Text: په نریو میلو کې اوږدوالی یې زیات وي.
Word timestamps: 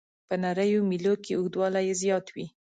په 0.27 0.35
نریو 0.43 0.81
میلو 0.89 1.13
کې 1.23 1.33
اوږدوالی 1.35 1.83
یې 1.87 1.95
زیات 2.01 2.25
وي. 2.35 2.45